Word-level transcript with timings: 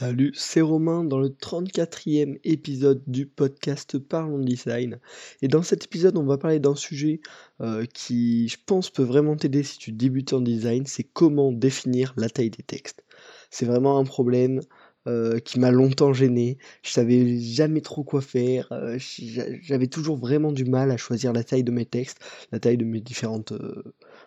Salut, 0.00 0.32
c'est 0.34 0.62
Romain 0.62 1.04
dans 1.04 1.18
le 1.18 1.28
34e 1.28 2.40
épisode 2.42 3.02
du 3.06 3.26
podcast 3.26 3.98
Parlons 3.98 4.38
Design. 4.38 4.98
Et 5.42 5.48
dans 5.48 5.62
cet 5.62 5.84
épisode, 5.84 6.16
on 6.16 6.24
va 6.24 6.38
parler 6.38 6.58
d'un 6.58 6.74
sujet 6.74 7.20
euh, 7.60 7.84
qui, 7.92 8.48
je 8.48 8.56
pense, 8.64 8.88
peut 8.88 9.02
vraiment 9.02 9.36
t'aider 9.36 9.62
si 9.62 9.76
tu 9.76 9.92
débutes 9.92 10.32
en 10.32 10.40
design, 10.40 10.86
c'est 10.86 11.02
comment 11.02 11.52
définir 11.52 12.14
la 12.16 12.30
taille 12.30 12.48
des 12.48 12.62
textes. 12.62 13.04
C'est 13.50 13.66
vraiment 13.66 13.98
un 13.98 14.04
problème 14.04 14.60
euh, 15.06 15.38
qui 15.38 15.60
m'a 15.60 15.70
longtemps 15.70 16.14
gêné. 16.14 16.56
Je 16.80 16.92
savais 16.92 17.38
jamais 17.38 17.82
trop 17.82 18.02
quoi 18.02 18.22
faire. 18.22 18.72
Euh, 18.72 18.96
j'avais 18.98 19.88
toujours 19.88 20.16
vraiment 20.16 20.52
du 20.52 20.64
mal 20.64 20.90
à 20.92 20.96
choisir 20.96 21.34
la 21.34 21.44
taille 21.44 21.64
de 21.64 21.72
mes 21.72 21.84
textes, 21.84 22.20
la 22.52 22.58
taille 22.58 22.78
de 22.78 22.86
mes 22.86 23.02
différentes, 23.02 23.52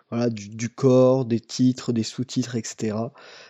voilà, 0.08 0.30
du, 0.30 0.50
du, 0.50 0.68
corps, 0.68 1.24
des 1.24 1.40
titres, 1.40 1.92
des 1.92 2.04
sous-titres, 2.04 2.54
etc. 2.54 2.96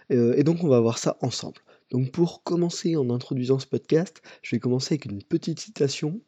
et 0.09 0.43
donc 0.43 0.65
on 0.65 0.69
va 0.69 0.81
voir 0.81 0.97
ça 0.97 1.19
ensemble. 1.21 1.61
Donc 1.95 2.11
pour 2.11 2.43
commencer 2.43 2.97
en 2.97 3.09
introduisant 3.09 3.61
ce 3.61 3.69
podcast, 3.69 4.21
je 4.43 4.57
vais 4.57 4.59
commencer 4.59 4.95
avec 4.95 5.05
une 5.05 5.23
petite 5.23 5.61
citation 5.61 6.21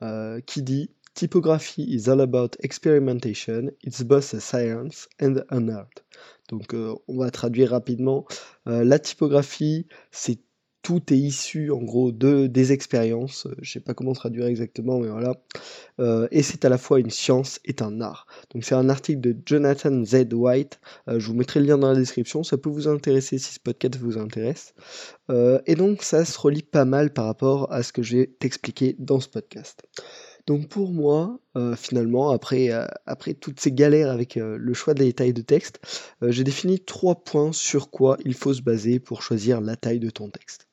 euh, 0.00 0.40
qui 0.40 0.62
dit 0.62 0.90
Typography 1.14 1.82
is 1.82 2.08
all 2.08 2.20
about 2.20 2.50
experimentation, 2.60 3.72
it's 3.82 4.04
both 4.04 4.32
a 4.32 4.38
science 4.38 5.08
and 5.20 5.42
an 5.50 5.66
art. 5.70 5.90
Donc 6.50 6.72
euh, 6.72 6.94
on 7.08 7.18
va 7.18 7.32
traduire 7.32 7.70
rapidement. 7.70 8.26
Euh, 8.68 8.84
la 8.84 9.00
typographie, 9.00 9.88
c'est 10.12 10.38
tout 10.82 11.12
est 11.12 11.18
issu 11.18 11.70
en 11.70 11.82
gros 11.82 12.12
de 12.12 12.46
des 12.46 12.72
expériences. 12.72 13.46
Euh, 13.46 13.54
je 13.60 13.72
sais 13.72 13.80
pas 13.80 13.94
comment 13.94 14.12
traduire 14.12 14.46
exactement, 14.46 14.98
mais 15.00 15.08
voilà. 15.08 15.34
Euh, 16.00 16.28
et 16.30 16.42
c'est 16.42 16.64
à 16.64 16.68
la 16.68 16.78
fois 16.78 17.00
une 17.00 17.10
science 17.10 17.60
et 17.64 17.74
un 17.80 18.00
art. 18.00 18.26
Donc 18.52 18.64
c'est 18.64 18.74
un 18.74 18.88
article 18.88 19.20
de 19.20 19.36
Jonathan 19.44 20.04
Z. 20.04 20.32
White. 20.32 20.80
Euh, 21.08 21.18
je 21.18 21.26
vous 21.26 21.34
mettrai 21.34 21.60
le 21.60 21.66
lien 21.66 21.78
dans 21.78 21.90
la 21.90 21.98
description. 21.98 22.42
Ça 22.44 22.56
peut 22.58 22.70
vous 22.70 22.88
intéresser 22.88 23.38
si 23.38 23.54
ce 23.54 23.60
podcast 23.60 23.96
vous 23.96 24.18
intéresse. 24.18 24.74
et 25.66 25.74
donc 25.74 26.02
ça 26.02 26.24
se 26.24 26.38
relie 26.38 26.62
pas 26.62 26.84
mal 26.84 27.12
par 27.12 27.26
rapport 27.26 27.70
à 27.72 27.82
ce 27.82 27.92
que 27.92 28.02
j'ai 28.02 28.36
expliqué 28.40 28.96
dans 28.98 29.20
ce 29.20 29.28
podcast. 29.28 29.82
Donc 30.46 30.68
pour 30.68 30.90
moi, 30.92 31.38
finalement, 31.76 32.30
après, 32.30 32.70
après 33.04 33.34
toutes 33.34 33.60
ces 33.60 33.72
galères 33.72 34.10
avec 34.10 34.36
le 34.36 34.74
choix 34.74 34.94
des 34.94 35.12
tailles 35.12 35.34
de 35.34 35.42
texte, 35.42 35.80
j'ai 36.22 36.44
défini 36.44 36.80
trois 36.80 37.16
points 37.16 37.52
sur 37.52 37.90
quoi 37.90 38.16
il 38.24 38.34
faut 38.34 38.54
se 38.54 38.62
baser 38.62 39.00
pour 39.00 39.22
choisir 39.22 39.60
la 39.60 39.76
taille 39.76 40.00
de 40.00 40.10
ton 40.10 40.30
texte. 40.30 40.67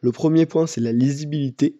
Le 0.00 0.12
premier 0.12 0.46
point, 0.46 0.66
c'est 0.66 0.80
la 0.80 0.92
lisibilité. 0.92 1.78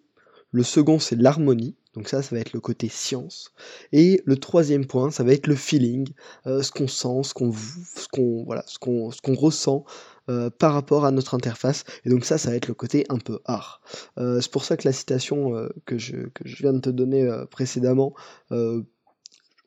Le 0.51 0.63
second, 0.63 0.99
c'est 0.99 1.15
l'harmonie. 1.15 1.75
Donc 1.97 2.09
ça, 2.09 2.21
ça 2.21 2.35
va 2.35 2.41
être 2.41 2.53
le 2.53 2.59
côté 2.59 2.89
science. 2.89 3.51
Et 3.91 4.21
le 4.25 4.37
troisième 4.37 4.85
point, 4.85 5.09
ça 5.09 5.23
va 5.23 5.33
être 5.33 5.47
le 5.47 5.55
feeling, 5.55 6.07
euh, 6.45 6.61
ce 6.61 6.71
qu'on 6.71 6.87
sent, 6.87 7.23
ce 7.23 7.33
qu'on 7.33 7.51
ce 7.51 8.05
ce 8.05 9.21
qu'on 9.21 9.33
ressent 9.33 9.83
euh, 10.29 10.51
par 10.51 10.73
rapport 10.73 11.05
à 11.05 11.11
notre 11.11 11.33
interface. 11.33 11.85
Et 12.05 12.09
donc 12.09 12.23
ça, 12.23 12.37
ça 12.37 12.51
va 12.51 12.55
être 12.55 12.67
le 12.67 12.75
côté 12.75 13.05
un 13.09 13.17
peu 13.17 13.39
art. 13.45 13.81
Euh, 14.19 14.39
c'est 14.41 14.51
pour 14.51 14.63
ça 14.63 14.77
que 14.77 14.87
la 14.87 14.93
citation 14.93 15.53
que 15.85 15.97
je 15.97 16.27
viens 16.45 16.73
de 16.73 16.81
te 16.81 16.91
donner 16.91 17.27
précédemment 17.49 18.13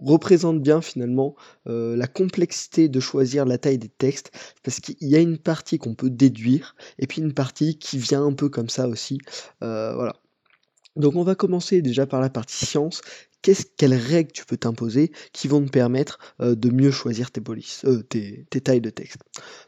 représente 0.01 0.61
bien 0.63 0.81
finalement 0.81 1.35
euh, 1.69 1.97
la 1.97 2.07
complexité 2.07 2.89
de 2.89 3.01
choisir 3.01 3.45
la 3.45 3.59
taille 3.59 3.79
des 3.79 3.89
textes, 3.89 4.33
parce 4.63 4.81
qu'il 4.81 4.97
y 5.01 5.17
a 5.17 5.21
une 5.21 5.39
partie 5.39 5.79
qu'on 5.79 5.95
peut 5.95 6.11
déduire, 6.11 6.75
et 6.99 7.07
puis 7.07 7.21
une 7.23 7.35
partie 7.35 7.79
qui 7.79 7.99
vient 7.99 8.25
un 8.25 8.33
peu 8.33 8.49
comme 8.49 8.69
ça 8.69 8.89
aussi. 8.89 9.19
Euh, 9.63 9.95
voilà. 9.95 10.15
Donc 10.97 11.17
on 11.17 11.23
va 11.23 11.35
commencer 11.35 11.83
déjà 11.83 12.07
par 12.07 12.21
la 12.21 12.31
partie 12.31 12.67
science, 12.67 13.01
quelles 13.43 13.95
règles 13.95 14.33
tu 14.33 14.45
peux 14.45 14.57
t'imposer 14.57 15.13
qui 15.33 15.49
vont 15.49 15.65
te 15.65 15.71
permettre 15.71 16.19
euh, 16.41 16.55
de 16.55 16.71
mieux 16.71 16.91
choisir 16.91 17.31
tes, 17.31 17.41
polices, 17.41 17.85
euh, 17.85 18.03
tes, 18.03 18.45
tailles 18.61 18.81
de 18.81 18.91
texte? 18.91 19.19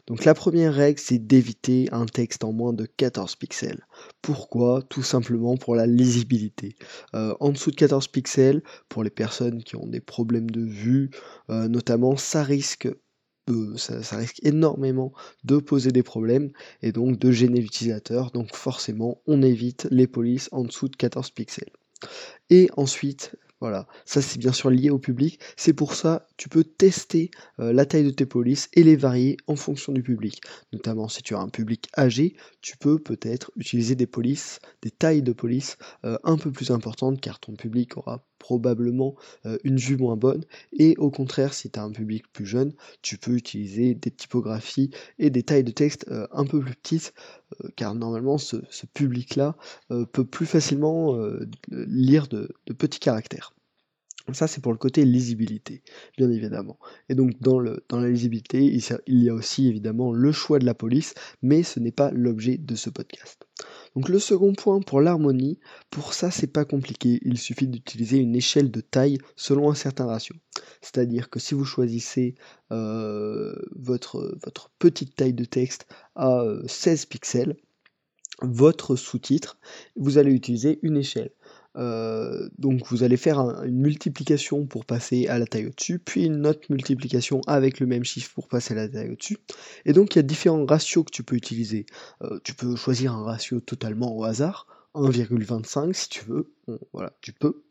Donc 0.05 0.25
la 0.25 0.33
première 0.33 0.73
règle, 0.73 0.99
c'est 0.99 1.17
d'éviter 1.17 1.87
un 1.91 2.05
texte 2.05 2.43
en 2.43 2.51
moins 2.51 2.73
de 2.73 2.85
14 2.85 3.35
pixels. 3.35 3.85
Pourquoi? 4.21 4.81
Tout 4.89 5.03
simplement 5.03 5.57
pour 5.57 5.75
la 5.75 5.87
lisibilité. 5.87 6.75
Euh, 7.15 7.33
en 7.39 7.51
dessous 7.51 7.71
de 7.71 7.75
14 7.75 8.07
pixels, 8.09 8.61
pour 8.89 9.03
les 9.03 9.09
personnes 9.09 9.63
qui 9.63 9.75
ont 9.75 9.87
des 9.87 10.01
problèmes 10.01 10.51
de 10.51 10.61
vue, 10.61 11.09
notamment, 11.49 12.15
ça 12.17 12.43
risque 12.43 12.87
ça, 13.77 14.03
ça, 14.03 14.17
risque 14.17 14.39
énormément 14.43 15.13
de 15.43 15.57
poser 15.57 15.91
des 15.91 16.03
problèmes 16.03 16.51
et 16.81 16.91
donc 16.91 17.19
de 17.19 17.31
gêner 17.31 17.59
l'utilisateur. 17.59 18.31
Donc 18.31 18.55
forcément, 18.55 19.21
on 19.27 19.41
évite 19.41 19.87
les 19.91 20.07
polices 20.07 20.49
en 20.51 20.63
dessous 20.63 20.87
de 20.87 20.95
14 20.95 21.31
pixels. 21.31 21.71
Et 22.49 22.69
ensuite, 22.75 23.35
voilà, 23.63 23.87
ça 24.03 24.21
c'est 24.21 24.39
bien 24.39 24.51
sûr 24.51 24.69
lié 24.69 24.89
au 24.89 24.99
public. 24.99 25.39
C'est 25.55 25.71
pour 25.71 25.95
ça 25.95 26.27
tu 26.35 26.49
peux 26.49 26.65
tester 26.65 27.31
euh, 27.61 27.71
la 27.71 27.85
taille 27.85 28.03
de 28.03 28.09
tes 28.09 28.25
polices 28.25 28.67
et 28.73 28.83
les 28.83 28.97
varier 28.97 29.37
en 29.47 29.55
fonction 29.55 29.93
du 29.93 30.03
public. 30.03 30.41
Notamment 30.73 31.07
si 31.07 31.23
tu 31.23 31.33
as 31.33 31.39
un 31.39 31.47
public 31.47 31.87
âgé, 31.97 32.35
tu 32.59 32.75
peux 32.75 32.99
peut-être 32.99 33.51
utiliser 33.55 33.95
des 33.95 34.05
polices, 34.05 34.59
des 34.81 34.91
tailles 34.91 35.21
de 35.21 35.31
police 35.31 35.77
euh, 36.03 36.17
un 36.25 36.35
peu 36.37 36.51
plus 36.51 36.71
importantes 36.71 37.21
car 37.21 37.39
ton 37.39 37.53
public 37.53 37.95
aura 37.95 38.25
probablement 38.43 39.15
euh, 39.45 39.57
une 39.63 39.77
vue 39.77 39.95
moins 39.95 40.17
bonne. 40.17 40.43
Et 40.77 40.95
au 40.97 41.09
contraire, 41.09 41.53
si 41.53 41.69
tu 41.71 41.79
as 41.79 41.83
un 41.83 41.91
public 41.91 42.25
plus 42.33 42.45
jeune, 42.45 42.73
tu 43.01 43.17
peux 43.17 43.31
utiliser 43.31 43.95
des 43.95 44.11
typographies 44.11 44.91
et 45.17 45.29
des 45.29 45.43
tailles 45.43 45.63
de 45.63 45.71
texte 45.71 46.05
un 46.31 46.45
peu 46.45 46.59
plus 46.59 46.75
petites 46.75 47.13
car 47.77 47.95
normalement 47.95 48.37
ce, 48.37 48.57
public-là 48.93 49.55
peut 50.11 50.25
plus 50.25 50.45
facilement 50.45 51.17
lire 51.69 52.27
de 52.27 52.53
petits 52.77 52.99
caractères. 52.99 53.53
Ça, 54.31 54.47
c'est 54.47 54.61
pour 54.61 54.71
le 54.71 54.77
côté 54.77 55.03
lisibilité, 55.03 55.83
bien 56.17 56.31
évidemment. 56.31 56.79
Et 57.09 57.15
donc, 57.15 57.31
dans, 57.41 57.59
le, 57.59 57.83
la 57.91 58.07
lisibilité, 58.07 58.63
il, 58.63 59.23
y 59.23 59.29
a 59.29 59.33
aussi 59.33 59.67
évidemment 59.67 60.13
le 60.13 60.31
choix 60.31 60.59
de 60.59 60.65
la 60.65 60.73
police, 60.73 61.13
mais 61.41 61.61
ce 61.61 61.81
n'est 61.81 61.91
pas 61.91 62.09
l'objet 62.11 62.57
de 62.57 62.75
ce 62.75 62.89
podcast. 62.89 63.45
Donc, 63.95 64.07
le 64.07 64.19
second 64.19 64.53
point 64.53 64.79
pour 64.79 65.01
l'harmonie, 65.01 65.59
pour 65.89 66.13
ça, 66.13 66.31
c'est 66.31 66.47
pas 66.47 66.63
compliqué. 66.63 67.19
Il 67.23 67.37
suffit 67.37 67.67
d'utiliser 67.67 68.17
une 68.17 68.35
échelle 68.35 68.71
de 68.71 68.79
taille 68.79 69.17
selon 69.35 69.69
un 69.69 69.75
certain 69.75 70.05
ratio. 70.05 70.35
C'est-à-dire 70.81 71.29
que 71.29 71.39
si 71.39 71.53
vous 71.53 71.65
choisissez 71.65 72.35
euh, 72.71 73.53
votre, 73.75 74.37
votre 74.45 74.71
petite 74.79 75.17
taille 75.17 75.33
de 75.33 75.45
texte 75.45 75.85
à 76.15 76.45
16 76.65 77.03
euh, 77.03 77.07
pixels, 77.09 77.57
votre 78.41 78.95
sous-titre, 78.95 79.57
vous 79.95 80.17
allez 80.17 80.31
utiliser 80.31 80.79
une 80.81 80.97
échelle. 80.97 81.31
Euh, 81.75 82.49
donc 82.57 82.85
vous 82.87 83.03
allez 83.03 83.17
faire 83.17 83.39
une 83.63 83.79
multiplication 83.79 84.65
pour 84.65 84.85
passer 84.85 85.27
à 85.27 85.39
la 85.39 85.47
taille 85.47 85.67
au-dessus, 85.67 85.99
puis 85.99 86.25
une 86.25 86.45
autre 86.45 86.61
multiplication 86.69 87.41
avec 87.47 87.79
le 87.79 87.87
même 87.87 88.03
chiffre 88.03 88.31
pour 88.33 88.47
passer 88.47 88.73
à 88.73 88.77
la 88.77 88.87
taille 88.87 89.11
au-dessus. 89.11 89.37
Et 89.85 89.93
donc 89.93 90.15
il 90.15 90.19
y 90.19 90.21
a 90.21 90.23
différents 90.23 90.65
ratios 90.65 91.03
que 91.05 91.11
tu 91.11 91.23
peux 91.23 91.35
utiliser. 91.35 91.85
Euh, 92.21 92.39
tu 92.43 92.53
peux 92.53 92.75
choisir 92.75 93.13
un 93.13 93.23
ratio 93.23 93.59
totalement 93.59 94.15
au 94.15 94.23
hasard, 94.23 94.67
1,25 94.95 95.93
si 95.93 96.09
tu 96.09 96.25
veux, 96.25 96.51
voilà, 96.93 97.13
tu 97.21 97.33
peux. 97.33 97.63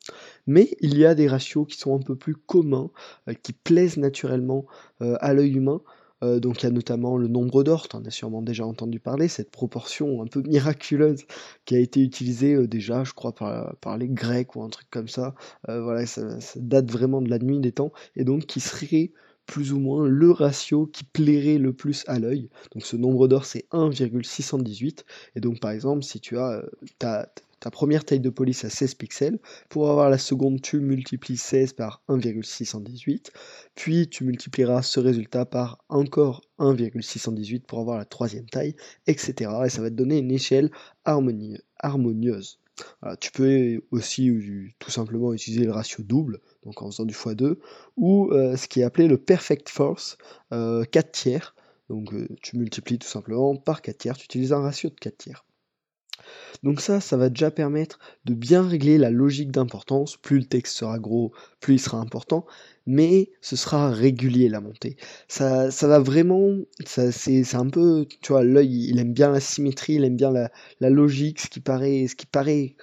Mais 0.48 0.76
il 0.80 0.98
y 0.98 1.06
a 1.06 1.14
des 1.14 1.28
ratios 1.28 1.66
qui 1.68 1.78
sont 1.78 1.96
un 1.96 2.02
peu 2.02 2.16
plus 2.16 2.34
communs, 2.34 2.90
euh, 3.28 3.34
qui 3.34 3.52
plaisent 3.52 3.98
naturellement 3.98 4.66
à 5.00 5.34
l'œil 5.34 5.56
humain. 5.56 5.80
Euh, 6.22 6.40
donc 6.40 6.62
il 6.62 6.66
y 6.66 6.68
a 6.68 6.70
notamment 6.70 7.16
le 7.16 7.28
nombre 7.28 7.62
d'or, 7.64 7.88
tu 7.88 7.96
en 7.96 8.04
as 8.04 8.10
sûrement 8.10 8.42
déjà 8.42 8.66
entendu 8.66 9.00
parler, 9.00 9.28
cette 9.28 9.50
proportion 9.50 10.22
un 10.22 10.26
peu 10.26 10.42
miraculeuse 10.46 11.24
qui 11.64 11.74
a 11.74 11.78
été 11.78 12.00
utilisée 12.00 12.54
euh, 12.54 12.66
déjà, 12.66 13.04
je 13.04 13.12
crois, 13.12 13.32
par, 13.34 13.98
les 13.98 14.08
Grecs 14.08 14.54
ou 14.56 14.62
un 14.62 14.68
truc 14.68 14.88
comme 14.90 15.08
ça. 15.08 15.34
Euh, 15.68 15.82
voilà, 15.82 16.06
ça, 16.06 16.22
date 16.56 16.90
vraiment 16.90 17.20
de 17.22 17.30
la 17.30 17.38
nuit 17.38 17.60
des 17.60 17.72
temps, 17.72 17.92
et 18.16 18.24
donc 18.24 18.46
qui 18.46 18.60
serait 18.60 19.12
plus 19.46 19.72
ou 19.72 19.78
moins 19.78 20.06
le 20.06 20.30
ratio 20.30 20.86
qui 20.86 21.04
plairait 21.04 21.58
le 21.58 21.72
plus 21.72 22.04
à 22.06 22.18
l'œil. 22.18 22.48
Donc 22.72 22.84
ce 22.84 22.96
nombre 22.96 23.28
d'or 23.28 23.44
c'est 23.44 23.66
1,618, 23.72 25.04
et 25.36 25.40
donc 25.40 25.60
par 25.60 25.70
exemple 25.70 26.02
si 26.02 26.20
tu 26.20 26.38
as 26.38 26.62
ta, 26.98 27.28
ta 27.62 27.70
première 27.70 28.04
taille 28.04 28.18
de 28.18 28.28
police 28.28 28.64
à 28.64 28.70
16 28.70 28.96
pixels. 28.96 29.38
Pour 29.68 29.88
avoir 29.88 30.10
la 30.10 30.18
seconde, 30.18 30.60
tu 30.60 30.80
multiplies 30.80 31.36
16 31.36 31.74
par 31.74 32.02
1,618. 32.08 33.30
Puis 33.76 34.08
tu 34.08 34.24
multiplieras 34.24 34.82
ce 34.82 34.98
résultat 34.98 35.46
par 35.46 35.78
encore 35.88 36.42
1,618 36.58 37.64
pour 37.64 37.78
avoir 37.78 37.98
la 37.98 38.04
troisième 38.04 38.46
taille, 38.46 38.74
etc. 39.06 39.50
Et 39.64 39.68
ça 39.68 39.80
va 39.80 39.90
te 39.90 39.94
donner 39.94 40.18
une 40.18 40.32
échelle 40.32 40.72
harmonieuse. 41.04 42.58
Tu 43.20 43.30
peux 43.32 43.82
aussi 43.90 44.30
tout 44.78 44.90
simplement 44.90 45.32
utiliser 45.32 45.64
le 45.64 45.72
ratio 45.72 46.02
double, 46.02 46.40
donc 46.64 46.82
en 46.82 46.90
faisant 46.90 47.04
du 47.04 47.14
x2, 47.14 47.56
ou 47.96 48.30
euh, 48.32 48.56
ce 48.56 48.68
qui 48.68 48.80
est 48.80 48.84
appelé 48.84 49.08
le 49.08 49.18
perfect 49.18 49.68
force, 49.68 50.16
4 50.50 50.54
euh, 50.54 50.84
tiers. 51.12 51.54
Donc 51.88 52.12
euh, 52.14 52.28
tu 52.42 52.56
multiplies 52.56 52.98
tout 52.98 53.08
simplement 53.08 53.56
par 53.56 53.82
4 53.82 53.98
tiers, 53.98 54.16
tu 54.16 54.24
utilises 54.24 54.52
un 54.52 54.60
ratio 54.60 54.88
de 54.88 54.94
4 54.94 55.16
tiers. 55.16 55.44
Donc 56.62 56.80
ça, 56.80 57.00
ça 57.00 57.16
va 57.16 57.28
déjà 57.28 57.50
permettre 57.50 57.98
de 58.24 58.34
bien 58.34 58.66
régler 58.66 58.98
la 58.98 59.10
logique 59.10 59.50
d'importance. 59.50 60.16
Plus 60.16 60.38
le 60.38 60.44
texte 60.44 60.76
sera 60.76 60.98
gros, 60.98 61.32
plus 61.60 61.74
il 61.74 61.78
sera 61.78 61.98
important, 61.98 62.46
mais 62.86 63.30
ce 63.40 63.56
sera 63.56 63.90
régulier 63.90 64.48
la 64.48 64.60
montée. 64.60 64.96
Ça, 65.28 65.70
ça 65.70 65.88
va 65.88 65.98
vraiment, 65.98 66.56
c'est 66.84 67.54
un 67.54 67.68
peu, 67.68 68.06
tu 68.20 68.32
vois, 68.32 68.44
l'œil, 68.44 68.88
il 68.88 68.98
aime 68.98 69.12
bien 69.12 69.30
la 69.30 69.40
symétrie, 69.40 69.94
il 69.94 70.04
aime 70.04 70.16
bien 70.16 70.30
la, 70.30 70.50
logique, 70.90 71.40
ce 71.40 71.48
qui 71.48 71.60
paraît, 71.60 72.06
ce 72.08 72.16
qui 72.16 72.26
paraît 72.26 72.76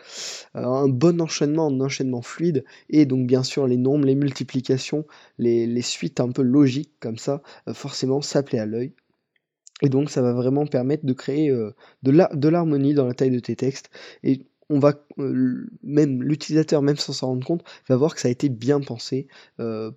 euh, 0.55 0.63
un 0.65 0.87
bon 0.87 1.21
enchaînement, 1.21 1.67
un 1.67 1.81
enchaînement 1.81 2.21
fluide, 2.21 2.63
et 2.89 3.05
donc 3.05 3.27
bien 3.27 3.43
sûr 3.43 3.67
les 3.67 3.77
nombres, 3.77 4.05
les 4.05 4.15
multiplications, 4.15 5.05
les, 5.37 5.81
suites 5.81 6.19
un 6.19 6.31
peu 6.31 6.41
logiques 6.41 6.91
comme 6.99 7.17
ça, 7.17 7.41
euh, 7.67 7.73
forcément 7.73 8.21
ça 8.21 8.43
plaît 8.43 8.59
à 8.59 8.65
l'œil. 8.65 8.93
Et 9.81 9.89
donc 9.89 10.09
ça 10.09 10.21
va 10.21 10.33
vraiment 10.33 10.65
permettre 10.65 11.05
de 11.05 11.13
créer 11.13 11.49
de 12.03 12.49
l'harmonie 12.49 12.93
dans 12.93 13.05
la 13.05 13.13
taille 13.13 13.31
de 13.31 13.39
tes 13.39 13.55
textes. 13.55 13.89
Et 14.23 14.45
on 14.71 14.77
va 14.77 14.93
même 15.81 16.21
l'utilisateur, 16.21 16.83
même 16.83 16.97
sans 16.97 17.11
s'en 17.11 17.27
rendre 17.27 17.43
compte, 17.45 17.63
va 17.87 17.95
voir 17.95 18.13
que 18.13 18.21
ça 18.21 18.27
a 18.27 18.31
été 18.31 18.49
bien 18.49 18.79
pensé 18.81 19.27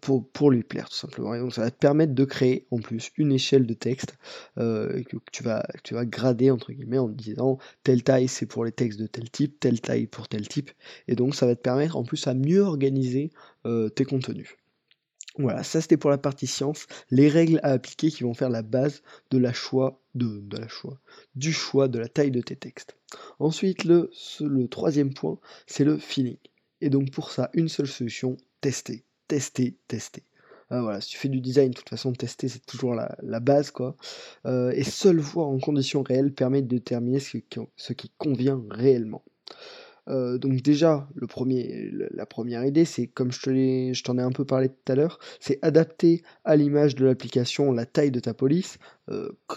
pour, 0.01 0.27
pour 0.31 0.51
lui 0.51 0.63
plaire 0.63 0.89
tout 0.89 0.97
simplement. 0.97 1.35
Et 1.35 1.41
donc 1.41 1.53
ça 1.53 1.61
va 1.61 1.71
te 1.71 1.77
permettre 1.77 2.15
de 2.15 2.25
créer 2.25 2.67
en 2.71 2.79
plus 2.79 3.11
une 3.19 3.33
échelle 3.33 3.67
de 3.67 3.75
texte 3.75 4.17
que, 4.57 5.17
tu 5.31 5.43
vas, 5.43 5.67
tu 5.85 5.93
vas 5.95 6.07
grader 6.07 6.51
entre 6.51 6.73
guillemets 6.73 6.99
en 6.99 7.09
disant 7.09 7.59
telle 7.83 8.03
taille 8.03 8.29
c'est 8.29 8.47
pour 8.47 8.65
les 8.65 8.73
textes 8.73 8.99
de 8.99 9.07
tel 9.07 9.31
type, 9.31 9.61
telle 9.61 9.81
taille 9.81 10.07
pour 10.07 10.29
tel 10.29 10.49
type. 10.49 10.71
Et 11.07 11.17
donc 11.17 11.35
ça 11.35 11.45
va 11.45 11.55
te 11.55 11.61
permettre 11.61 11.97
en 11.97 12.05
plus 12.05 12.27
à 12.27 12.33
mieux 12.33 12.63
organiser 12.63 13.31
tes 13.95 14.05
contenus. 14.05 14.57
Voilà, 15.39 15.63
ça 15.63 15.81
c'était 15.81 15.97
pour 15.97 16.11
la 16.11 16.19
partie 16.19 16.47
science, 16.47 16.87
les 17.11 17.29
règles 17.29 17.59
à 17.63 17.73
appliquer 17.73 18.11
qui 18.11 18.23
vont 18.23 18.35
faire 18.35 18.51
la 18.51 18.63
base 18.63 19.03
de 19.31 19.39
la 19.39 19.53
choix, 19.53 20.01
de, 20.15 20.43
la 20.59 20.69
choix, 20.69 21.01
du 21.35 21.53
choix 21.53 21.89
de 21.89 21.99
la 21.99 22.09
taille 22.09 22.31
de 22.31 22.43
tes 22.43 22.57
textes. 22.57 22.97
Ensuite, 23.39 23.85
le, 23.85 24.11
troisième 24.71 25.15
point, 25.15 25.39
c'est 25.67 25.85
le 25.85 25.97
feeling. 25.97 26.37
Et 26.83 26.91
donc 26.91 27.11
pour 27.13 27.31
ça, 27.31 27.51
une 27.55 27.69
seule 27.69 27.87
solution, 27.87 28.37
tester, 28.61 29.05
tester, 29.27 29.79
tester. 29.89 30.25
Ah, 30.69 30.83
voilà, 30.83 31.01
si 31.01 31.11
tu 31.11 31.19
fais 31.19 31.29
du 31.29 31.41
design, 31.41 31.71
de 31.71 31.77
toute 31.77 31.89
façon, 31.89 32.13
tester 32.13 32.49
c'est 32.49 32.65
toujours 32.65 32.95
la, 32.95 33.41
base, 33.41 33.71
quoi. 33.71 33.97
Euh, 34.47 34.71
et 34.73 34.85
seul 34.85 35.19
voir 35.19 35.49
en 35.49 35.59
conditions 35.59 36.03
réelles 36.03 36.33
permet 36.33 36.63
de 36.63 36.69
déterminer 36.69 37.21
ce 37.21 37.93
qui 37.93 38.11
convient 38.19 38.63
réellement. 38.71 39.23
Euh, 40.09 40.39
donc 40.39 40.63
déjà, 40.63 41.09
le 41.15 41.27
premier, 41.27 41.91
la 42.11 42.27
première 42.27 42.65
idée, 42.65 42.85
c'est 42.85 43.07
comme 43.07 43.31
je 43.33 44.03
t'en 44.03 44.19
ai 44.19 44.23
un 44.23 44.33
peu 44.33 44.45
parlé 44.45 44.69
tout 44.69 44.93
à 44.93 44.95
l'heure, 44.95 45.19
c'est 45.41 45.59
adapter 45.63 46.23
à 46.45 46.57
l'image 46.57 46.95
de 46.95 47.05
l'application 47.05 47.73
la 47.73 47.87
taille 47.87 48.11
de 48.11 48.21
ta 48.21 48.35
police, 48.35 48.79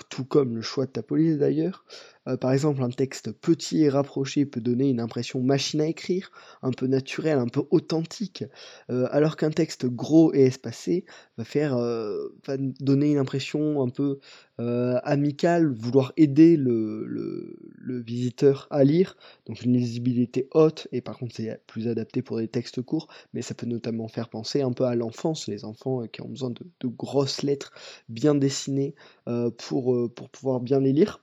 tout 0.09 0.25
comme 0.25 0.55
le 0.55 0.61
choix 0.61 0.85
de 0.85 0.91
ta 0.91 1.03
police 1.03 1.37
d'ailleurs. 1.37 1.85
Euh, 2.27 2.37
par 2.37 2.51
exemple, 2.51 2.81
un 2.81 2.89
texte 2.89 3.31
petit 3.31 3.83
et 3.83 3.89
rapproché 3.89 4.45
peut 4.45 4.59
donner 4.59 4.89
une 4.89 4.99
impression 4.99 5.41
machine 5.41 5.81
à 5.81 5.87
écrire, 5.87 6.31
un 6.63 6.71
peu 6.71 6.87
naturel, 6.87 7.37
un 7.37 7.47
peu 7.47 7.63
authentique, 7.69 8.43
alors 8.89 9.37
qu'un 9.37 9.51
texte 9.51 9.85
gros 9.85 10.33
et 10.33 10.45
espacé 10.45 11.05
va 11.37 11.43
faire, 11.43 11.77
va 11.77 12.57
donner 12.57 13.11
une 13.11 13.19
impression 13.19 13.83
un 13.83 13.89
peu 13.89 14.19
amicale, 14.57 15.71
vouloir 15.71 16.13
aider 16.17 16.57
le, 16.57 17.05
le, 17.05 17.99
visiteur 18.01 18.67
à 18.71 18.83
lire, 18.83 19.15
donc 19.45 19.61
une 19.63 19.73
lisibilité 19.73 20.47
haute, 20.53 20.87
et 20.91 21.01
par 21.01 21.17
contre 21.17 21.35
c'est 21.35 21.61
plus 21.67 21.87
adapté 21.87 22.21
pour 22.21 22.37
des 22.37 22.47
textes 22.47 22.81
courts, 22.81 23.07
mais 23.33 23.41
ça 23.41 23.53
peut 23.53 23.65
notamment 23.65 24.07
faire 24.07 24.29
penser 24.29 24.61
un 24.61 24.71
peu 24.71 24.85
à 24.85 24.95
l'enfance, 24.95 25.47
les 25.47 25.65
enfants 25.65 26.05
qui 26.07 26.21
ont 26.21 26.29
besoin 26.29 26.49
de, 26.49 26.87
grosses 26.87 27.41
lettres 27.41 27.71
bien 28.09 28.35
dessinées 28.35 28.95
euh, 29.27 29.34
pour, 29.57 29.93
euh, 29.93 30.09
pour 30.09 30.29
pouvoir 30.29 30.59
bien 30.59 30.79
les 30.79 30.93
lire. 30.93 31.21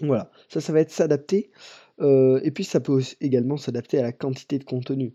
Voilà, 0.00 0.30
ça, 0.48 0.60
ça 0.60 0.72
va 0.72 0.80
être 0.80 0.90
s'adapter. 0.90 1.50
Euh, 2.00 2.40
et 2.42 2.50
puis 2.50 2.64
ça 2.64 2.80
peut 2.80 3.02
également 3.20 3.58
s'adapter 3.58 3.98
à 3.98 4.02
la 4.02 4.12
quantité 4.12 4.58
de 4.58 4.64
contenu. 4.64 5.14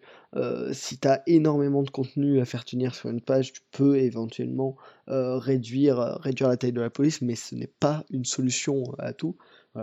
si 0.74 1.00
tu 1.00 1.08
as 1.08 1.24
énormément 1.26 1.82
de 1.82 1.90
contenu 1.90 2.40
à 2.40 2.46
faire 2.46 2.66
tenir 2.66 2.94
sur 2.94 3.10
une 3.10 3.22
page, 3.22 3.54
tu 3.54 3.62
peux 3.72 3.98
éventuellement 3.98 4.76
réduire, 5.08 6.20
la 6.24 6.58
taille 6.58 6.72
de 6.72 6.82
la 6.82 6.92
police, 6.92 7.22
mais 7.22 7.34
ce 7.36 7.56
n'est 7.56 7.74
pas 7.80 8.06
une 8.12 8.26
solution 8.26 8.94
à 9.00 9.14
tout. 9.14 9.36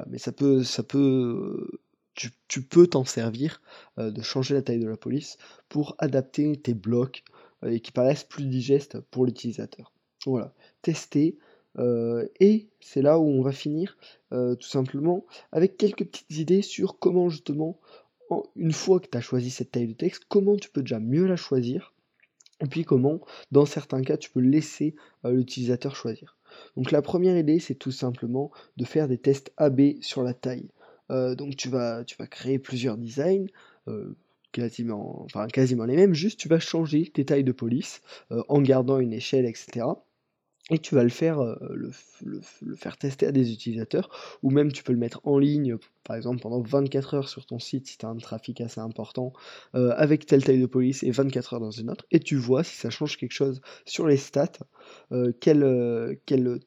mais 0.07 0.19
ça 0.19 0.31
peut, 0.31 0.63
ça 0.63 0.85
peut, 0.85 1.69
tu, 2.15 2.31
tu 2.47 2.63
peux 2.63 2.87
t'en 2.87 3.05
servir 3.05 3.61
de 3.97 4.23
changer 4.23 4.55
la 4.55 4.63
taille 4.63 4.79
de 4.79 4.89
la 4.89 4.97
police 4.97 5.37
pour 5.69 5.97
adapter 5.99 6.57
tes 6.57 6.75
blocs 6.75 7.25
et 7.67 7.81
qui 7.81 7.91
paraissent 7.91 8.25
plus 8.25 8.47
digestes 8.47 9.01
pour 9.11 9.27
l'utilisateur. 9.27 9.93
Voilà, 10.27 10.55
tester, 10.83 11.37
euh, 11.79 12.27
et 12.41 12.69
c'est 12.81 13.03
là 13.03 13.19
où 13.19 13.27
on 13.27 13.43
va 13.43 13.53
finir 13.53 13.97
euh, 14.33 14.55
tout 14.55 14.69
simplement 14.69 15.25
avec 15.53 15.77
quelques 15.77 16.05
petites 16.05 16.37
idées 16.37 16.63
sur 16.63 16.99
comment 16.99 17.29
justement, 17.29 17.79
une 18.57 18.73
fois 18.73 19.01
que 19.01 19.09
tu 19.09 19.19
as 19.19 19.21
choisi 19.21 19.51
cette 19.51 19.73
taille 19.73 19.89
de 19.89 19.93
texte, 19.93 20.25
comment 20.29 20.57
tu 20.57 20.71
peux 20.71 20.83
déjà 20.83 21.01
mieux 21.01 21.27
la 21.27 21.37
choisir, 21.37 21.95
et 22.61 22.67
puis 22.67 22.85
comment, 22.85 23.21
dans 23.51 23.67
certains 23.67 24.03
cas, 24.03 24.17
tu 24.17 24.31
peux 24.31 24.41
laisser 24.41 24.95
euh, 25.25 25.33
l'utilisateur 25.33 25.97
choisir. 25.97 26.37
Donc 26.77 26.91
la 26.91 27.03
première 27.03 27.37
idée, 27.37 27.59
c'est 27.59 27.75
tout 27.75 27.93
simplement 27.93 28.51
de 28.77 28.85
faire 28.85 29.09
des 29.09 29.19
tests 29.19 29.53
AB 29.57 30.01
sur 30.01 30.23
la 30.23 30.35
taille. 30.35 30.69
donc 31.09 31.57
tu 31.57 31.69
vas, 31.69 32.05
tu 32.05 32.17
vas 32.17 32.27
créer 32.27 32.59
plusieurs 32.59 32.99
designs, 32.99 33.47
quasiment, 34.53 35.23
enfin, 35.25 35.47
quasiment 35.47 35.87
les 35.87 35.97
mêmes, 35.97 36.13
juste 36.13 36.39
tu 36.39 36.49
vas 36.49 36.61
changer 36.61 37.11
tes 37.11 37.25
tailles 37.25 37.45
de 37.45 37.53
police 37.53 38.03
en 38.31 38.61
gardant 38.61 38.99
une 38.99 39.15
échelle, 39.15 39.47
etc 39.47 39.87
et 40.73 40.79
tu 40.79 40.95
vas 40.95 41.03
le 41.03 41.11
faire, 41.11 41.39
le, 41.71 41.91
faire 42.77 42.97
tester 42.97 43.27
à 43.27 43.33
des 43.33 43.53
utilisateurs, 43.53 44.09
ou 44.43 44.51
même 44.51 44.73
tu 44.73 44.83
peux 44.83 44.93
le 44.93 44.99
mettre 44.99 45.21
en 45.25 45.39
ligne, 45.39 45.77
par 46.03 46.17
exemple 46.17 46.41
pendant 46.41 46.61
24 46.61 47.15
heures 47.15 47.29
sur 47.29 47.47
ton 47.47 47.59
site 47.59 47.87
si 47.87 47.99
tu 47.99 48.07
as 48.07 48.09
un 48.09 48.17
trafic 48.17 48.61
assez 48.61 48.81
important, 48.81 49.33
avec 49.75 50.27
telle 50.27 50.43
taille 50.43 50.61
de 50.61 50.67
police 50.67 51.03
et 51.03 51.11
24 51.11 51.55
heures 51.55 51.61
dans 51.61 51.71
une 51.71 51.91
autre, 51.91 52.07
et 52.11 52.21
tu 52.21 52.37
vois 52.37 52.65
si 52.65 52.77
ça 52.77 52.91
change 52.91 53.17
quelque 53.17 53.33
chose 53.33 53.61
sur 53.85 54.07
les 54.07 54.17
stats, 54.17 54.53
quelle, 55.41 56.19
quelle, 56.27 56.61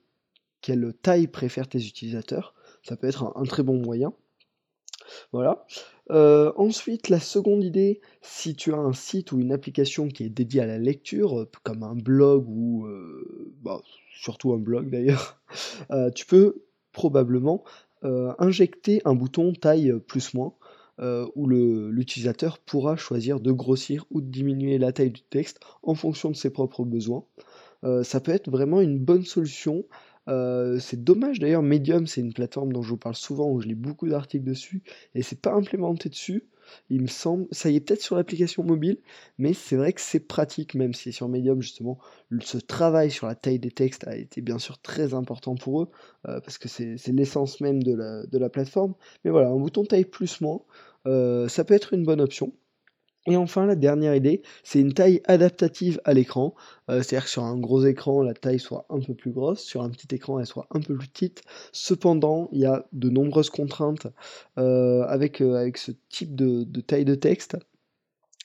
quelle, 0.62 0.94
taille 1.02 1.28
préfèrent 1.28 1.68
tes 1.68 1.86
utilisateurs. 1.86 2.54
Ça 2.84 2.96
peut 2.96 3.08
être 3.08 3.34
un 3.36 3.44
très 3.44 3.64
bon 3.64 3.82
moyen. 3.82 4.14
Voilà. 5.32 5.66
Euh, 6.12 6.52
ensuite, 6.56 7.10
la 7.10 7.20
seconde 7.20 7.64
idée, 7.64 8.02
si 8.22 8.56
tu 8.56 8.74
as 8.74 8.78
un 8.78 8.94
site 8.94 9.32
ou 9.32 9.40
une 9.40 9.52
application 9.52 10.08
qui 10.08 10.24
est 10.24 10.30
dédiée 10.30 10.62
à 10.62 10.66
la 10.66 10.78
lecture, 10.78 11.40
euh, 11.40 11.50
comme 11.64 11.84
un 11.84 11.96
blog 11.96 12.46
ou 12.48 12.86
euh, 12.86 13.54
bah, 13.62 13.82
surtout 14.20 14.54
un 14.54 14.58
blog 14.58 14.90
d'ailleurs, 14.90 15.42
tu 16.16 16.26
peux 16.26 16.64
probablement 16.92 17.64
injecter 18.38 19.02
un 19.04 19.16
bouton 19.16 19.54
taille 19.54 19.94
plus-moins 20.08 20.54
où 21.36 21.48
l'utilisateur 21.48 22.60
pourra 22.60 22.96
choisir 22.96 23.40
de 23.40 23.52
grossir 23.52 24.06
ou 24.12 24.22
de 24.22 24.30
diminuer 24.30 24.78
la 24.78 24.94
taille 24.94 25.10
du 25.10 25.24
texte 25.24 25.60
en 25.82 25.96
fonction 25.96 26.30
de 26.30 26.36
ses 26.36 26.52
propres 26.52 26.86
besoins. 26.86 27.26
ça 28.04 28.20
peut 28.22 28.32
être 28.32 28.50
vraiment 28.50 28.80
une 28.80 29.00
bonne 29.00 29.26
solution 29.26 29.86
euh, 30.28 30.80
c'est 30.80 31.04
dommage 31.04 31.40
d'ailleurs, 31.40 31.62
Medium, 31.62 32.08
c'est 32.08 32.22
une 32.22 32.34
plateforme 32.34 32.74
dont 32.74 32.82
je 32.82 32.90
vous 32.90 32.98
parle 32.98 33.16
souvent, 33.16 33.50
où 33.50 33.62
je 33.62 33.68
lis 33.68 33.76
beaucoup 33.76 34.08
d'articles 34.08 34.46
dessus, 34.46 34.84
et 35.14 35.22
c'est 35.22 35.40
pas 35.40 35.54
implémenté 35.54 36.10
dessus. 36.10 36.46
Il 36.90 37.02
me 37.02 37.08
semble, 37.08 37.48
ça 37.52 37.70
y 37.70 37.76
est 37.76 37.80
peut-être 37.80 38.02
sur 38.02 38.16
l'application 38.16 38.64
mobile, 38.64 38.98
mais 39.38 39.54
c'est 39.54 39.76
vrai 39.76 39.94
que 39.94 40.02
c'est 40.02 40.20
pratique, 40.20 40.74
même 40.74 40.94
si 40.94 41.14
sur 41.14 41.30
Medium, 41.30 41.62
justement, 41.62 42.00
ce 42.42 42.58
travail 42.58 43.12
sur 43.12 43.28
la 43.28 43.36
taille 43.36 43.60
des 43.60 43.72
textes 43.72 44.08
a 44.08 44.16
été 44.16 44.42
bien 44.42 44.58
sûr 44.58 44.80
très 44.80 45.14
important 45.14 45.56
pour 45.56 45.84
eux, 45.84 45.90
euh, 46.28 46.40
parce 46.42 46.58
que 46.58 46.68
c'est 46.68 47.08
l'essence 47.08 47.62
même 47.62 47.84
de 47.84 47.94
la, 48.38 48.50
plateforme. 48.50 48.96
Mais 49.24 49.32
voilà, 49.32 49.50
un 49.50 49.58
bouton 49.58 49.84
taille 49.86 50.06
plus 50.06 50.42
moins, 50.42 50.62
euh, 51.08 51.48
ça 51.48 51.64
peut 51.64 51.74
être 51.74 51.94
une 51.94 52.04
bonne 52.04 52.22
option. 52.22 52.52
Et 53.28 53.38
enfin, 53.38 53.66
la 53.66 53.76
dernière 53.76 54.16
idée, 54.16 54.44
c'est 54.64 54.80
une 54.80 54.94
taille 54.94 55.22
adaptative 55.26 56.00
à 56.06 56.14
l'écran. 56.14 56.54
Euh, 56.90 57.02
c'est-à-dire 57.02 57.26
que 57.26 57.32
sur 57.32 57.44
un 57.44 57.58
gros 57.58 57.84
écran, 57.86 58.22
la 58.22 58.34
taille 58.36 58.60
soit 58.60 58.86
un 58.90 59.00
peu 59.00 59.16
plus 59.16 59.32
grosse, 59.32 59.62
sur 59.62 59.82
un 59.82 59.90
petit 59.90 60.14
écran, 60.14 60.40
elle 60.40 60.46
soit 60.46 60.68
un 60.72 60.80
peu 60.80 60.96
plus 60.96 61.08
petite. 61.08 61.42
Cependant, 61.72 62.50
il 62.52 62.60
y 62.60 62.66
a 62.66 62.86
de 62.94 63.10
nombreuses 63.10 63.50
contraintes 63.50 64.08
euh, 64.60 65.04
avec, 65.08 65.42
euh, 65.42 65.56
avec 65.56 65.78
ce 65.78 65.92
type 66.10 66.36
de, 66.36 66.66
taille 66.82 67.06
de 67.06 67.16
texte. 67.16 67.58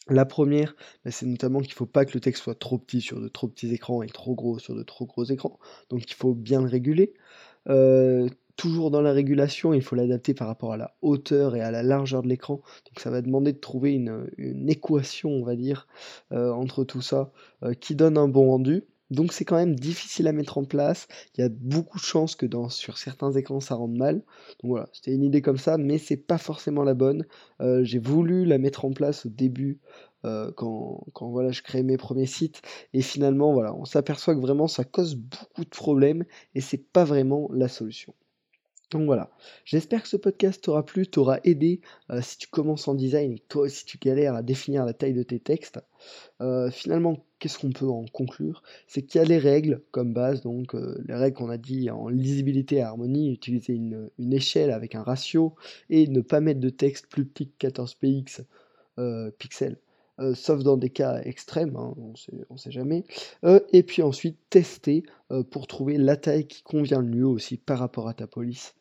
La 0.08 0.24
première, 0.24 0.74
bah, 1.04 1.10
c'est 1.10 1.26
notamment 1.26 1.60
qu'il 1.60 1.70
ne 1.70 1.74
faut 1.74 1.86
pas 1.86 2.04
que 2.06 2.14
le 2.14 2.20
texte 2.20 2.42
soit 2.42 2.58
trop 2.58 2.78
petit 2.78 3.02
sur 3.02 3.20
de 3.20 3.28
trop 3.28 3.48
petits 3.48 3.72
écrans 3.72 4.02
et 4.02 4.08
trop 4.08 4.34
gros 4.34 4.58
sur 4.58 4.74
de 4.74 4.82
trop 4.82 5.04
gros 5.06 5.24
écrans. 5.24 5.58
Donc 5.90 6.10
il 6.10 6.14
faut 6.14 6.34
bien 6.34 6.62
le 6.62 6.68
réguler 6.68 7.12
toujours 8.60 8.90
dans 8.90 9.00
la 9.00 9.12
régulation, 9.12 9.72
il 9.72 9.80
faut 9.80 9.96
l'adapter 9.96 10.34
par 10.34 10.46
rapport 10.46 10.74
à 10.74 10.76
la 10.76 10.94
hauteur 11.00 11.56
et 11.56 11.62
à 11.62 11.70
la 11.70 11.82
largeur 11.82 12.22
de 12.22 12.28
l'écran. 12.28 12.56
Donc 12.84 13.00
ça 13.00 13.08
va 13.08 13.22
demander 13.22 13.54
de 13.54 13.58
trouver 13.58 13.94
une, 13.94 14.68
équation, 14.68 15.30
on 15.30 15.42
va 15.42 15.56
dire, 15.56 15.86
euh, 16.32 16.50
entre 16.52 16.84
tout 16.84 17.00
ça, 17.00 17.32
euh, 17.62 17.72
qui 17.72 17.94
donne 17.94 18.18
un 18.18 18.28
bon 18.28 18.50
rendu. 18.50 18.84
Donc 19.10 19.32
c'est 19.32 19.46
quand 19.46 19.56
même 19.56 19.74
difficile 19.74 20.28
à 20.28 20.32
mettre 20.32 20.58
en 20.58 20.64
place. 20.64 21.08
Il 21.34 21.40
y 21.40 21.44
a 21.44 21.48
beaucoup 21.48 21.98
de 21.98 22.04
chances 22.04 22.36
que 22.36 22.44
dans, 22.44 22.68
sur 22.68 22.98
certains 22.98 23.32
écrans 23.32 23.60
ça 23.60 23.76
rende 23.76 23.96
mal. 23.96 24.16
Donc 24.62 24.72
voilà, 24.72 24.90
c'était 24.92 25.14
une 25.14 25.24
idée 25.24 25.40
comme 25.40 25.56
ça, 25.56 25.78
mais 25.78 25.96
c'est 25.96 26.18
pas 26.18 26.36
forcément 26.36 26.84
la 26.84 26.92
bonne. 26.92 27.24
Euh, 27.62 27.82
j'ai 27.82 27.98
voulu 27.98 28.44
la 28.44 28.58
mettre 28.58 28.84
en 28.84 28.90
place 28.92 29.24
au 29.24 29.30
début 29.30 29.80
quand, 30.22 31.02
quand, 31.14 31.30
voilà, 31.30 31.50
je 31.50 31.62
créais 31.62 31.82
mes 31.82 31.96
premiers 31.96 32.26
sites. 32.26 32.60
Et 32.92 33.00
finalement, 33.00 33.54
voilà, 33.54 33.74
on 33.74 33.86
s'aperçoit 33.86 34.34
que 34.34 34.40
vraiment 34.40 34.68
ça 34.68 34.84
cause 34.84 35.14
beaucoup 35.14 35.64
de 35.64 35.70
problèmes 35.70 36.26
et 36.54 36.60
c'est 36.60 36.92
pas 36.92 37.04
vraiment 37.04 37.48
la 37.54 37.68
solution. 37.68 38.12
Donc 38.90 39.04
voilà, 39.04 39.30
j'espère 39.64 40.02
que 40.02 40.08
ce 40.08 40.16
podcast 40.16 40.64
t'aura 40.64 40.84
plu, 40.84 41.06
t'aura 41.06 41.38
aidé 41.44 41.80
euh, 42.10 42.20
si 42.22 42.38
tu 42.38 42.48
commences 42.48 42.88
en 42.88 42.94
design 42.94 43.32
et 43.34 43.38
toi 43.38 43.62
aussi 43.62 43.84
tu 43.84 43.98
galères 43.98 44.34
à 44.34 44.42
définir 44.42 44.84
la 44.84 44.92
taille 44.92 45.14
de 45.14 45.22
tes 45.22 45.38
textes. 45.38 45.78
Euh, 46.40 46.72
finalement, 46.72 47.24
qu'est-ce 47.38 47.60
qu'on 47.60 47.70
peut 47.70 47.86
en 47.86 48.04
conclure? 48.06 48.64
C'est 48.88 49.02
qu'il 49.02 49.20
y 49.20 49.24
a 49.24 49.26
les 49.28 49.38
règles 49.38 49.82
comme 49.92 50.12
base, 50.12 50.42
donc 50.42 50.74
euh, 50.74 51.00
les 51.06 51.14
règles 51.14 51.36
qu'on 51.36 51.50
a 51.50 51.56
dit 51.56 51.88
en 51.88 52.08
lisibilité 52.08 52.76
et 52.76 52.82
harmonie, 52.82 53.32
utiliser 53.32 53.74
une, 53.74 54.10
une, 54.18 54.32
échelle 54.32 54.72
avec 54.72 54.96
un 54.96 55.04
ratio 55.04 55.54
et 55.88 56.08
ne 56.08 56.20
pas 56.20 56.40
mettre 56.40 56.60
de 56.60 56.70
texte 56.70 57.06
plus 57.06 57.24
petit 57.24 57.46
que 57.46 57.58
14 57.58 57.94
px 57.94 58.42
pixels. 59.38 59.78
sauf 60.34 60.62
dans 60.62 60.76
des 60.76 60.90
cas 60.90 61.22
extrêmes, 61.22 61.76
hein, 61.76 61.94
on 61.96 62.12
ne 62.52 62.58
sait 62.58 62.70
jamais. 62.70 63.04
et 63.72 63.82
puis 63.82 64.02
ensuite, 64.02 64.36
tester 64.50 65.04
pour 65.50 65.66
trouver 65.68 65.96
la 65.96 66.16
taille 66.16 66.46
qui 66.46 66.62
convient 66.62 67.00
le 67.00 67.08
mieux 67.08 67.26
aussi 67.26 67.56
par 67.56 67.78
rapport 67.78 68.08
à 68.08 68.14
ta 68.14 68.26
police. 68.26 68.74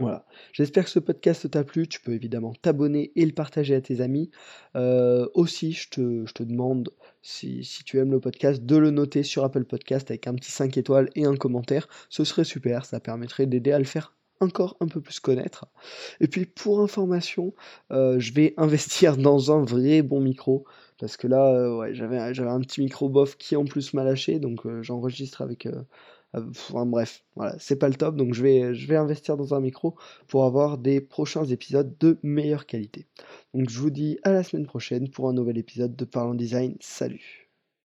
Voilà, 0.00 0.26
j'espère 0.52 0.84
que 0.84 0.90
ce 0.90 0.98
podcast 0.98 1.50
t'a 1.50 1.62
plu, 1.62 1.86
tu 1.86 2.00
peux 2.00 2.12
évidemment 2.12 2.54
t'abonner 2.62 3.12
et 3.16 3.26
le 3.26 3.32
partager 3.32 3.74
à 3.74 3.80
tes 3.80 4.00
amis. 4.00 4.30
aussi, 4.74 5.72
je 5.72 5.90
te, 5.90 6.42
demande, 6.42 6.90
si, 7.22 7.62
tu 7.84 7.98
aimes 7.98 8.10
le 8.10 8.20
podcast, 8.20 8.64
de 8.64 8.76
le 8.76 8.90
noter 8.90 9.22
sur 9.22 9.44
Apple 9.44 9.64
Podcast 9.64 10.10
avec 10.10 10.26
un 10.26 10.34
petit 10.34 10.50
5 10.50 10.76
étoiles 10.78 11.10
et 11.14 11.26
un 11.26 11.36
commentaire. 11.36 11.86
Ce 12.08 12.24
serait 12.24 12.44
super, 12.44 12.84
ça 12.84 12.98
permettrait 12.98 13.46
d'aider 13.46 13.72
à 13.72 13.78
le 13.78 13.84
faire 13.84 14.14
encore 14.40 14.76
un 14.80 14.86
peu 14.86 15.00
plus 15.00 15.20
connaître. 15.20 15.66
Et 16.20 16.26
puis 16.26 16.46
pour 16.46 16.80
information, 16.80 17.54
euh, 17.92 18.18
je 18.18 18.32
vais 18.32 18.54
investir 18.56 19.16
dans 19.18 19.52
un 19.52 19.64
vrai 19.64 20.02
bon 20.02 20.20
micro. 20.20 20.64
Parce 20.98 21.16
que 21.16 21.26
là, 21.26 21.46
euh, 21.54 21.76
ouais, 21.76 21.94
j'avais, 21.94 22.18
un 22.18 22.60
petit 22.60 22.80
micro 22.80 23.08
bof 23.08 23.36
qui 23.36 23.56
en 23.56 23.64
plus 23.64 23.94
m'a 23.94 24.04
lâché, 24.04 24.38
donc 24.38 24.66
euh, 24.66 24.82
j'enregistre 24.82 25.42
avec... 25.42 25.68
enfin, 26.34 26.86
bref, 26.86 27.24
voilà, 27.36 27.56
c'est 27.58 27.76
pas 27.76 27.88
le 27.88 27.94
top, 27.94 28.16
donc 28.16 28.34
je 28.34 28.42
vais, 28.42 28.74
je 28.74 28.86
vais 28.88 28.96
investir 28.96 29.36
dans 29.36 29.54
un 29.54 29.60
micro 29.60 29.96
pour 30.28 30.44
avoir 30.44 30.78
des 30.78 31.00
prochains 31.00 31.44
épisodes 31.44 31.96
de 31.98 32.18
meilleure 32.22 32.66
qualité. 32.66 33.06
Donc 33.54 33.68
je 33.70 33.78
vous 33.78 33.90
dis 33.90 34.18
à 34.22 34.32
la 34.32 34.42
semaine 34.42 34.66
prochaine 34.66 35.10
pour 35.10 35.28
un 35.28 35.32
nouvel 35.32 35.58
épisode 35.58 35.96
de 35.96 36.04
Parlons 36.04 36.34
Design. 36.34 36.76
Salut 36.80 37.49